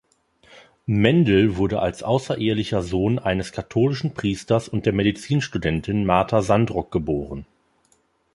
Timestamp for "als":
1.79-2.01